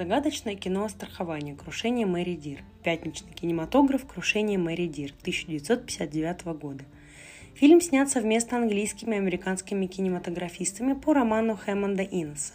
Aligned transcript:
Загадочное 0.00 0.54
кино 0.54 0.86
о 0.86 0.88
страховании. 0.88 1.52
Крушение 1.52 2.06
Мэри 2.06 2.34
Дир. 2.34 2.64
Пятничный 2.82 3.34
кинематограф. 3.34 4.06
Крушение 4.06 4.56
Мэри 4.56 4.86
Дир. 4.86 5.12
1959 5.20 6.44
года. 6.58 6.84
Фильм 7.54 7.82
снят 7.82 8.08
совместно 8.08 8.56
английскими 8.56 9.16
и 9.16 9.18
американскими 9.18 9.84
кинематографистами 9.84 10.94
по 10.94 11.12
роману 11.12 11.54
Хэммонда 11.54 12.02
Иннеса. 12.02 12.54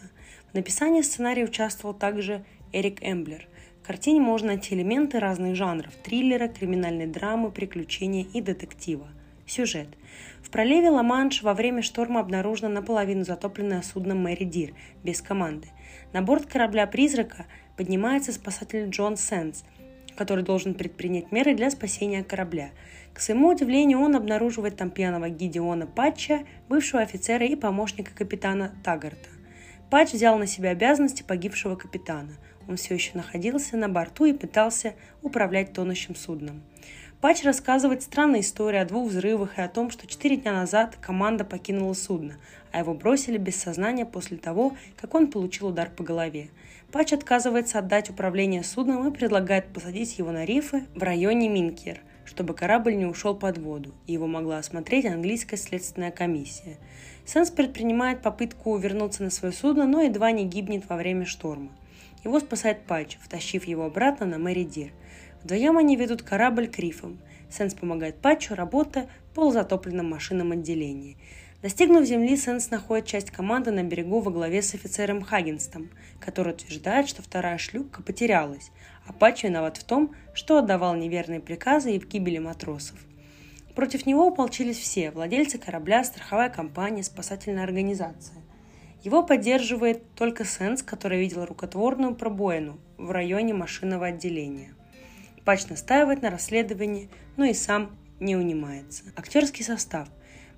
В 0.49 0.55
написании 0.55 1.03
сценария 1.03 1.43
участвовал 1.43 1.93
также 1.93 2.43
Эрик 2.73 3.03
Эмблер. 3.03 3.47
В 3.83 3.85
картине 3.85 4.21
можно 4.21 4.47
найти 4.47 4.73
элементы 4.73 5.19
разных 5.19 5.55
жанров– 5.55 5.93
триллера, 6.03 6.47
криминальной 6.47 7.05
драмы, 7.05 7.51
приключения 7.51 8.25
и 8.33 8.41
детектива. 8.41 9.07
Сюжет. 9.47 9.87
В 10.41 10.49
проливе 10.49 10.89
Ла-Манш 10.89 11.43
во 11.43 11.53
время 11.53 11.83
шторма 11.83 12.19
обнаружено 12.19 12.69
наполовину 12.69 13.23
затопленное 13.23 13.83
судно 13.83 14.15
Мэри 14.15 14.43
Дир 14.43 14.73
без 15.03 15.21
команды. 15.21 15.67
На 16.13 16.21
борт 16.23 16.47
корабля-призрака 16.47 17.45
поднимается 17.77 18.31
спасатель 18.31 18.89
Джон 18.89 19.17
Сенс, 19.17 19.63
который 20.17 20.43
должен 20.43 20.73
предпринять 20.73 21.31
меры 21.31 21.53
для 21.53 21.69
спасения 21.69 22.23
корабля. 22.23 22.71
К 23.13 23.19
своему 23.19 23.49
удивлению, 23.49 23.99
он 23.99 24.15
обнаруживает 24.15 24.77
там 24.77 24.89
пьяного 24.89 25.29
Гидеона 25.29 25.85
Патча, 25.85 26.39
бывшего 26.67 27.01
офицера 27.01 27.45
и 27.45 27.55
помощника 27.55 28.11
капитана 28.15 28.73
Тагарта. 28.83 29.29
Патч 29.91 30.13
взял 30.13 30.37
на 30.37 30.47
себя 30.47 30.71
обязанности 30.71 31.21
погибшего 31.21 31.75
капитана. 31.75 32.31
Он 32.67 32.77
все 32.77 32.95
еще 32.95 33.11
находился 33.13 33.77
на 33.77 33.87
борту 33.87 34.25
и 34.25 34.33
пытался 34.33 34.95
управлять 35.21 35.73
тонущим 35.73 36.15
судном. 36.15 36.63
Патч 37.25 37.43
рассказывает 37.43 38.03
странные 38.03 38.43
истории 38.43 38.77
о 38.77 38.85
двух 38.85 39.09
взрывах 39.09 39.57
и 39.57 39.61
о 39.61 39.67
том, 39.67 39.89
что 39.89 40.05
четыре 40.05 40.37
дня 40.37 40.53
назад 40.53 40.95
команда 41.01 41.43
покинула 41.43 41.95
судно, 41.95 42.35
а 42.71 42.77
его 42.77 42.93
бросили 42.93 43.39
без 43.39 43.55
сознания 43.55 44.05
после 44.05 44.37
того, 44.37 44.77
как 44.95 45.15
он 45.15 45.31
получил 45.31 45.69
удар 45.69 45.89
по 45.89 46.03
голове. 46.03 46.49
Патч 46.91 47.13
отказывается 47.13 47.79
отдать 47.79 48.11
управление 48.11 48.63
судном 48.63 49.07
и 49.07 49.11
предлагает 49.11 49.65
посадить 49.73 50.19
его 50.19 50.31
на 50.31 50.45
рифы 50.45 50.83
в 50.93 51.01
районе 51.01 51.49
Минкер, 51.49 51.99
чтобы 52.25 52.53
корабль 52.53 52.95
не 52.95 53.07
ушел 53.07 53.33
под 53.33 53.57
воду, 53.57 53.95
и 54.05 54.13
его 54.13 54.27
могла 54.27 54.59
осмотреть 54.59 55.07
английская 55.07 55.57
следственная 55.57 56.11
комиссия. 56.11 56.77
Сенс 57.25 57.49
предпринимает 57.49 58.21
попытку 58.21 58.77
вернуться 58.77 59.23
на 59.23 59.31
свое 59.31 59.51
судно, 59.51 59.87
но 59.87 60.03
едва 60.03 60.29
не 60.29 60.45
гибнет 60.45 60.87
во 60.87 60.95
время 60.95 61.25
шторма. 61.25 61.71
Его 62.23 62.39
спасает 62.39 62.81
Патч, 62.81 63.17
втащив 63.19 63.65
его 63.65 63.85
обратно 63.85 64.27
на 64.27 64.37
Мэри 64.37 64.63
Дир– 64.63 64.91
Вдвоем 65.45 65.77
они 65.77 65.95
ведут 65.95 66.23
корабль 66.23 66.67
к 66.67 66.79
рифам. 66.79 67.19
Сенс 67.51 67.75
помогает 67.75 68.15
Патчу, 68.15 68.55
работая 68.55 69.07
в 69.29 69.35
полузатопленном 69.35 70.09
машинном 70.09 70.53
отделении. 70.53 71.17
Достигнув 71.61 72.03
земли, 72.03 72.35
Сенс 72.35 72.71
находит 72.71 73.05
часть 73.05 73.29
команды 73.29 73.69
на 73.69 73.83
берегу 73.83 74.21
во 74.21 74.31
главе 74.31 74.63
с 74.63 74.73
офицером 74.73 75.21
Хаггинстом, 75.21 75.91
который 76.19 76.53
утверждает, 76.53 77.07
что 77.07 77.21
вторая 77.21 77.59
шлюпка 77.59 78.01
потерялась, 78.01 78.71
а 79.05 79.13
Патч 79.13 79.43
виноват 79.43 79.77
в 79.77 79.83
том, 79.83 80.15
что 80.33 80.57
отдавал 80.57 80.95
неверные 80.95 81.41
приказы 81.41 81.95
и 81.95 81.99
в 81.99 82.07
гибели 82.07 82.39
матросов. 82.39 82.97
Против 83.75 84.07
него 84.07 84.25
уполчились 84.25 84.79
все– 84.79 85.11
владельцы 85.11 85.59
корабля, 85.59 86.03
страховая 86.03 86.49
компания, 86.49 87.03
спасательная 87.03 87.65
организация. 87.65 88.41
Его 89.03 89.21
поддерживает 89.21 90.11
только 90.15 90.43
Сенс, 90.43 90.81
который 90.81 91.19
видел 91.19 91.45
рукотворную 91.45 92.15
пробоину 92.15 92.79
в 92.97 93.11
районе 93.11 93.53
машинного 93.53 94.07
отделения– 94.07 94.73
Патч 95.45 95.67
настаивает 95.67 96.23
на 96.23 96.31
расследовании, 96.31 97.09
но 97.37 97.45
и 97.45 97.53
сам 97.53 97.95
не 98.19 98.35
унимается. 98.35 99.03
Актерский 99.15 99.63
состав. 99.63 100.07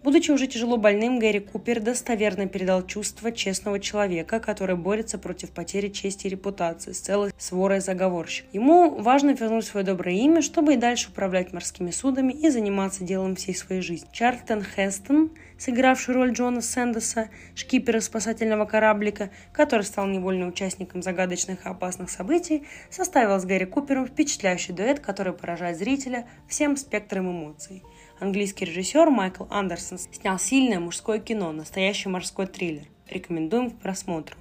Будучи 0.04 0.30
уже 0.32 0.48
тяжело 0.48 0.78
больным, 0.78 1.18
Гэри 1.18 1.40
Купер 1.40 1.82
достоверно 1.82 2.48
передал 2.48 2.86
чувство 2.86 3.32
честного 3.32 3.80
человека, 3.80 4.40
который 4.40 4.76
борется 4.76 5.18
против 5.18 5.50
потери 5.52 5.90
чести 5.90 6.28
и 6.28 6.30
репутации 6.30 6.92
с 6.92 7.00
целой 7.00 7.32
сворой 7.38 7.80
заговорщиков. 7.80 8.54
Ему 8.54 9.02
важно 9.02 9.32
вернуть 9.32 9.66
свое 9.66 9.86
доброе 9.86 10.16
имя, 10.18 10.42
чтобы 10.42 10.76
и 10.76 10.78
дальше 10.78 11.10
управлять 11.10 11.52
морскими 11.52 11.90
судами 11.90 12.32
и 12.32 12.50
заниматься 12.50 13.04
делом 13.04 13.36
всей 13.36 13.56
своей 13.56 13.82
жизни. 13.82 14.08
Чарльтон 14.12 14.64
Хестон, 14.64 15.32
сыгравший 15.58 16.14
роль 16.14 16.32
Джона 16.32 16.62
Сэндеса, 16.62 17.30
шкипера 17.56 18.00
спасательного 18.00 18.66
кораблика, 18.66 19.32
который 19.52 19.82
стал 19.82 20.06
невольным 20.06 20.50
участником 20.50 21.02
загадочных 21.02 21.66
и 21.66 21.70
опасных 21.70 22.12
событий, 22.12 22.68
составил 22.92 23.40
с 23.40 23.46
Гэри 23.46 23.66
Купером 23.66 24.06
впечатляющий 24.06 24.76
дуэт, 24.76 25.00
который 25.00 25.34
поражает 25.34 25.78
зрителя 25.80 26.28
всем 26.48 26.78
спектром 26.78 27.32
эмоций– 27.32 27.84
Английский 28.20 28.66
режиссер 28.66 29.12
Майкл 29.12 29.46
Андерсон 29.52 30.00
снял 30.00 30.40
сильное 30.40 30.80
мужское 30.80 31.20
кино, 31.20 31.52
настоящий 31.52 32.10
морской 32.10 32.48
триллер. 32.48 32.88
Рекомендуем 33.08 33.70
к 33.70 33.80
просмотру. 33.80 34.36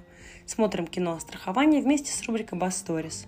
Смотрим 0.47 0.87
кино 0.87 1.13
о 1.13 1.19
страховании 1.19 1.81
вместе 1.81 2.11
с 2.11 2.23
рубрикой 2.23 2.57
Bass 2.57 2.69
Stories. 2.69 3.27